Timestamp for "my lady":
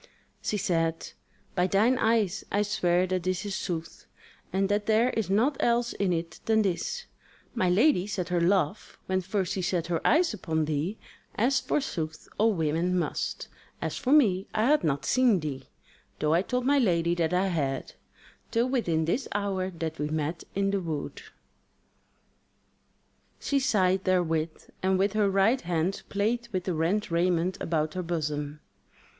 7.53-8.07, 16.65-17.13